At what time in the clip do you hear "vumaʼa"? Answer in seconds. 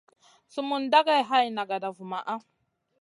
1.97-2.35